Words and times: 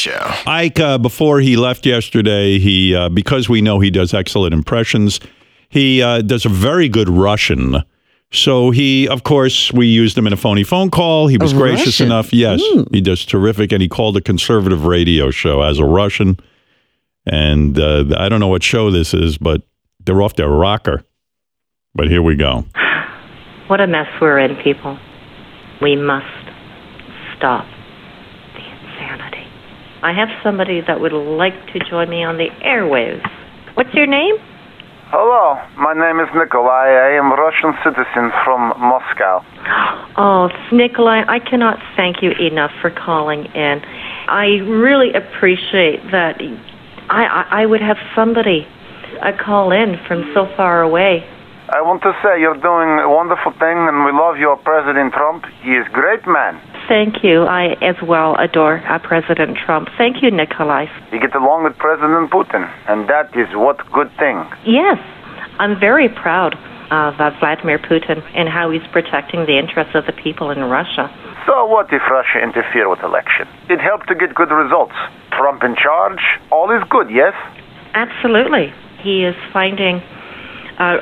Show. 0.00 0.34
Ike, 0.46 0.80
uh, 0.80 0.98
before 0.98 1.40
he 1.40 1.56
left 1.56 1.84
yesterday, 1.86 2.58
he 2.58 2.94
uh, 2.94 3.08
because 3.08 3.48
we 3.48 3.60
know 3.60 3.80
he 3.80 3.90
does 3.90 4.14
excellent 4.14 4.54
impressions, 4.54 5.20
he 5.68 6.02
uh, 6.02 6.22
does 6.22 6.44
a 6.46 6.48
very 6.48 6.88
good 6.88 7.08
Russian. 7.08 7.82
So 8.32 8.70
he, 8.70 9.08
of 9.08 9.24
course, 9.24 9.72
we 9.72 9.86
used 9.88 10.16
him 10.16 10.26
in 10.26 10.32
a 10.32 10.36
phony 10.36 10.62
phone 10.62 10.90
call. 10.90 11.26
He 11.26 11.36
was 11.36 11.52
A 11.52 11.56
gracious 11.56 11.86
Russian? 12.00 12.06
enough. 12.06 12.32
Yes, 12.32 12.62
he 12.92 13.00
does 13.00 13.24
terrific, 13.24 13.72
and 13.72 13.82
he 13.82 13.88
called 13.88 14.16
a 14.16 14.20
conservative 14.20 14.84
radio 14.86 15.30
show 15.30 15.62
as 15.62 15.78
a 15.80 15.84
Russian. 15.84 16.38
And 17.26 17.78
uh, 17.78 18.04
I 18.16 18.28
don't 18.28 18.40
know 18.40 18.48
what 18.48 18.62
show 18.62 18.90
this 18.90 19.12
is, 19.14 19.36
but 19.36 19.62
they're 20.04 20.22
off 20.22 20.36
their 20.36 20.48
rocker. 20.48 21.04
But 21.94 22.08
here 22.08 22.22
we 22.22 22.36
go. 22.36 22.64
What 23.66 23.80
a 23.80 23.86
mess 23.86 24.06
we're 24.20 24.38
in, 24.38 24.56
people. 24.62 24.96
We 25.82 25.96
must 25.96 26.26
stop 27.36 27.66
the 28.54 28.60
insanity. 28.62 29.29
I 30.02 30.12
have 30.12 30.28
somebody 30.42 30.80
that 30.86 31.00
would 31.00 31.12
like 31.12 31.54
to 31.72 31.78
join 31.90 32.08
me 32.08 32.24
on 32.24 32.38
the 32.38 32.48
airwaves. 32.64 33.28
What's 33.74 33.92
your 33.92 34.06
name? 34.06 34.36
Hello, 35.12 35.60
my 35.76 35.92
name 35.92 36.20
is 36.20 36.28
Nikolai. 36.34 36.86
I 36.86 37.10
am 37.18 37.32
a 37.32 37.34
Russian 37.34 37.74
citizen 37.82 38.30
from 38.44 38.72
Moscow. 38.78 39.44
Oh, 40.16 40.48
Nikolai, 40.72 41.24
I 41.26 41.40
cannot 41.40 41.78
thank 41.96 42.22
you 42.22 42.30
enough 42.30 42.70
for 42.80 42.90
calling 42.90 43.44
in. 43.46 43.82
I 44.28 44.62
really 44.64 45.12
appreciate 45.12 46.00
that. 46.12 46.40
I, 47.10 47.26
I, 47.26 47.62
I 47.62 47.66
would 47.66 47.82
have 47.82 47.98
somebody 48.14 48.66
uh, 49.20 49.32
call 49.36 49.72
in 49.72 49.98
from 50.06 50.30
so 50.32 50.46
far 50.56 50.82
away. 50.82 51.28
I 51.70 51.82
want 51.82 52.02
to 52.02 52.10
say 52.18 52.42
you're 52.42 52.58
doing 52.58 52.98
a 52.98 53.06
wonderful 53.06 53.54
thing, 53.54 53.78
and 53.86 54.02
we 54.02 54.10
love 54.10 54.42
your 54.42 54.58
President 54.58 55.14
Trump. 55.14 55.46
He 55.62 55.78
is 55.78 55.86
great 55.94 56.26
man. 56.26 56.58
Thank 56.90 57.22
you. 57.22 57.46
I 57.46 57.78
as 57.78 57.94
well 58.02 58.34
adore 58.42 58.82
President 59.06 59.56
Trump. 59.56 59.86
Thank 59.96 60.18
you, 60.20 60.32
Nikolai. 60.32 60.90
You 61.12 61.20
get 61.20 61.30
along 61.36 61.62
with 61.62 61.78
President 61.78 62.26
Putin, 62.34 62.66
and 62.90 63.06
that 63.06 63.30
is 63.38 63.46
what 63.54 63.78
good 63.94 64.10
thing. 64.18 64.42
Yes, 64.66 64.98
I'm 65.62 65.78
very 65.78 66.08
proud 66.08 66.58
of 66.90 67.14
uh, 67.22 67.30
Vladimir 67.38 67.78
Putin 67.78 68.18
and 68.34 68.48
how 68.48 68.74
he's 68.74 68.82
protecting 68.90 69.46
the 69.46 69.54
interests 69.56 69.94
of 69.94 70.06
the 70.06 70.12
people 70.12 70.50
in 70.50 70.58
Russia. 70.66 71.06
So 71.46 71.66
what 71.66 71.86
if 71.94 72.02
Russia 72.10 72.42
interfere 72.42 72.90
with 72.90 72.98
election? 73.06 73.46
It 73.70 73.78
helped 73.78 74.08
to 74.08 74.16
get 74.16 74.34
good 74.34 74.50
results. 74.50 74.98
Trump 75.30 75.62
in 75.62 75.76
charge, 75.76 76.18
all 76.50 76.74
is 76.74 76.82
good, 76.90 77.14
yes? 77.14 77.32
Absolutely. 77.94 78.74
He 79.06 79.22
is 79.22 79.36
finding 79.52 80.02
uh, 80.82 80.98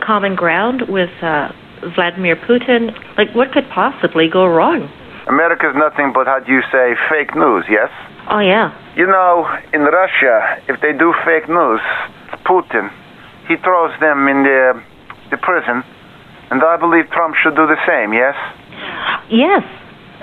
common 0.00 0.34
ground 0.34 0.82
with 0.88 1.10
uh, 1.22 1.52
Vladimir 1.94 2.36
Putin. 2.36 2.96
Like, 3.16 3.34
what 3.34 3.52
could 3.52 3.68
possibly 3.70 4.28
go 4.28 4.46
wrong? 4.46 4.90
America 5.26 5.68
is 5.70 5.76
nothing 5.76 6.12
but, 6.12 6.26
how 6.26 6.40
do 6.40 6.52
you 6.52 6.62
say, 6.72 6.94
fake 7.08 7.34
news, 7.36 7.64
yes? 7.68 7.90
Oh, 8.28 8.40
yeah. 8.40 8.76
You 8.96 9.06
know, 9.06 9.46
in 9.72 9.82
Russia, 9.82 10.60
if 10.68 10.80
they 10.80 10.92
do 10.92 11.14
fake 11.24 11.48
news, 11.48 11.80
Putin, 12.44 12.90
he 13.48 13.56
throws 13.56 13.98
them 14.00 14.28
in 14.28 14.42
the, 14.42 14.82
the 15.30 15.36
prison, 15.36 15.84
and 16.50 16.62
I 16.62 16.76
believe 16.76 17.08
Trump 17.10 17.36
should 17.36 17.54
do 17.54 17.66
the 17.66 17.78
same, 17.86 18.12
yes? 18.12 18.34
Yes, 19.30 19.62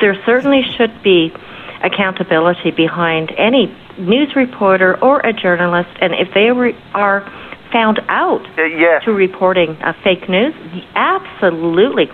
there 0.01 0.15
certainly 0.25 0.63
should 0.77 1.01
be 1.01 1.33
accountability 1.81 2.71
behind 2.71 3.31
any 3.37 3.73
news 3.97 4.35
reporter 4.35 4.97
or 5.01 5.19
a 5.21 5.33
journalist, 5.33 5.89
and 6.01 6.13
if 6.13 6.33
they 6.33 6.51
re- 6.51 6.77
are 6.93 7.21
found 7.71 7.99
out 8.09 8.41
Uh, 8.57 8.63
yes. 8.63 9.03
to 9.05 9.11
reporting 9.11 9.77
uh, 9.83 9.93
fake 10.03 10.27
news, 10.29 10.53
absolutely, 10.95 12.07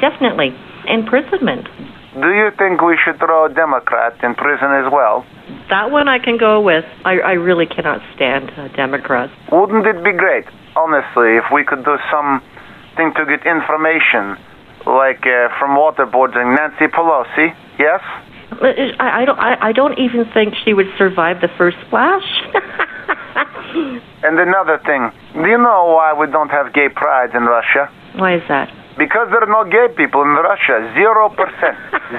definitely 0.00 0.54
imprisonment. 0.88 1.66
Do 2.14 2.28
you 2.28 2.50
think 2.58 2.82
we 2.82 2.98
should 3.02 3.18
throw 3.18 3.46
a 3.46 3.48
Democrat 3.48 4.12
in 4.22 4.34
prison 4.34 4.70
as 4.72 4.92
well? 4.92 5.24
That 5.70 5.90
one 5.90 6.08
I 6.08 6.18
can 6.18 6.36
go 6.36 6.60
with. 6.60 6.84
I, 7.04 7.18
I 7.20 7.32
really 7.32 7.64
cannot 7.66 8.00
stand 8.14 8.50
uh, 8.56 8.68
Democrats. 8.76 9.32
Wouldn't 9.50 9.86
it 9.86 10.04
be 10.04 10.12
great, 10.12 10.44
honestly, 10.76 11.36
if 11.40 11.44
we 11.52 11.64
could 11.64 11.84
do 11.84 11.96
something 12.12 13.14
to 13.16 13.24
get 13.24 13.46
information, 13.46 14.36
like 14.84 15.24
uh, 15.24 15.48
from 15.58 15.72
waterboarding 15.76 16.54
Nancy 16.56 16.92
Pelosi? 16.92 17.54
Yes? 17.78 18.00
I, 18.60 19.22
I 19.22 19.24
don't. 19.24 19.38
I, 19.38 19.68
I 19.68 19.72
don't 19.72 19.98
even 19.98 20.26
think 20.34 20.52
she 20.62 20.74
would 20.74 20.88
survive 20.98 21.40
the 21.40 21.48
first 21.56 21.78
splash. 21.86 22.28
And 24.22 24.38
another 24.38 24.78
thing, 24.84 25.10
do 25.34 25.48
you 25.48 25.58
know 25.58 25.96
why 25.96 26.12
we 26.14 26.30
don't 26.30 26.50
have 26.50 26.72
gay 26.72 26.88
pride 26.88 27.34
in 27.34 27.44
Russia? 27.44 27.90
Why 28.16 28.36
is 28.36 28.42
that? 28.48 28.68
Because 28.98 29.28
there 29.30 29.42
are 29.42 29.50
no 29.50 29.64
gay 29.64 29.88
people 29.96 30.22
in 30.22 30.36
Russia. 30.36 30.92
Zero 30.94 31.28
percent. 31.30 31.78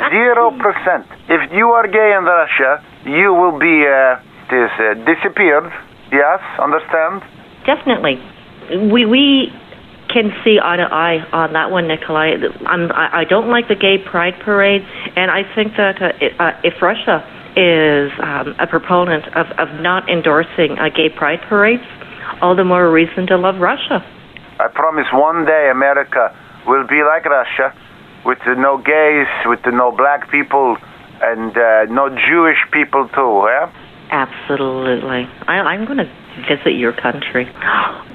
Zero 0.10 0.52
percent. 0.58 1.06
If 1.30 1.52
you 1.54 1.70
are 1.70 1.88
gay 1.88 2.16
in 2.18 2.26
Russia, 2.26 2.84
you 3.06 3.34
will 3.34 3.60
be 3.60 3.86
uh, 3.86 4.18
this, 4.50 4.72
uh, 4.82 4.94
disappeared. 5.06 5.72
Yes, 6.12 6.42
understand? 6.60 7.22
Definitely, 7.66 8.22
we 8.92 9.06
we 9.06 9.52
can 10.10 10.32
see 10.44 10.60
eye 10.62 10.78
to 10.78 10.84
eye 10.84 11.26
on 11.32 11.54
that 11.54 11.72
one, 11.72 11.88
Nikolai. 11.88 12.36
I'm, 12.66 12.92
I 12.92 13.22
I 13.22 13.24
don't 13.26 13.50
like 13.50 13.68
the 13.68 13.76
gay 13.76 13.98
pride 13.98 14.36
parade, 14.44 14.82
and 15.16 15.32
I 15.32 15.42
think 15.56 15.74
that 15.78 16.02
uh, 16.02 16.12
it, 16.20 16.40
uh, 16.40 16.60
if 16.64 16.82
Russia 16.82 17.24
is 17.56 18.12
um, 18.20 18.56
a 18.60 18.68
proponent 18.68 19.26
of 19.36 19.48
of 19.58 19.80
not 19.82 20.10
endorsing 20.10 20.78
uh, 20.80 20.90
gay 20.90 21.10
pride 21.10 21.42
parades, 21.48 21.84
all 22.42 22.56
the 22.56 22.64
more 22.64 22.90
reason 22.92 23.28
to 23.28 23.38
love 23.38 23.60
Russia. 23.60 24.04
I 24.60 24.68
promise 24.68 25.08
one 25.14 25.46
day 25.46 25.70
America 25.72 26.36
will 26.66 26.88
be 26.88 27.04
like 27.04 27.26
Russia, 27.26 27.74
with 28.26 28.40
the 28.46 28.56
no 28.56 28.78
gays, 28.78 29.28
with 29.46 29.62
the 29.64 29.72
no 29.72 29.92
black 29.92 30.30
people, 30.30 30.78
and 31.22 31.56
uh, 31.58 31.86
no 31.90 32.10
Jewish 32.10 32.60
people 32.72 33.10
too. 33.10 33.48
Yeah. 33.48 33.72
Absolutely. 34.12 35.28
I, 35.48 35.54
I'm 35.74 35.86
going 35.86 35.98
to 35.98 36.10
visit 36.48 36.76
your 36.78 36.94
country. 36.94 37.50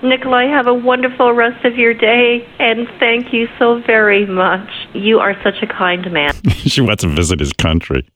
Nikolai, 0.03 0.45
have 0.45 0.67
a 0.67 0.75
wonderful 0.75 1.33
rest 1.33 1.65
of 1.65 1.77
your 1.77 1.95
day, 1.95 2.47
and 2.59 2.89
thank 2.99 3.33
you 3.33 3.49
so 3.59 3.81
very 3.81 4.27
much. 4.27 4.69
You 4.95 5.19
are 5.19 5.35
such 5.43 5.63
a 5.63 5.67
kind 5.67 6.11
man. 6.13 6.35
she 6.51 6.81
wants 6.81 7.03
to 7.03 7.09
visit 7.09 7.41
his 7.41 7.53
country. 7.53 8.07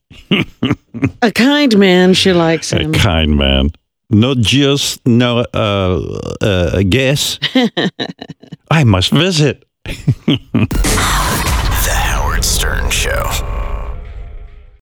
A 1.21 1.31
kind 1.31 1.77
man, 1.77 2.13
she 2.13 2.33
likes 2.33 2.71
him. 2.71 2.93
A 2.93 2.97
kind 2.97 3.37
man. 3.37 3.69
Not 4.09 4.37
just 4.37 5.05
no 5.07 5.45
uh, 5.53 6.19
uh, 6.41 6.83
guess. 6.83 7.39
I 8.71 8.83
must 8.83 9.11
visit. 9.11 9.65
The 11.83 11.89
Howard 11.91 12.45
Stern 12.45 12.89
Show. 12.89 13.62